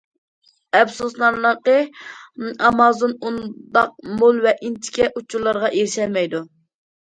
ئەپسۇسلىنارلىقى، 0.77 1.75
ئامازون 2.63 3.15
ئۇنداق 3.29 3.95
مول 4.17 4.43
ۋە 4.49 4.57
ئىنچىكە 4.59 5.13
ئۇچۇرلارغا 5.15 5.75
ئېرىشەلمەيدۇ. 5.75 6.47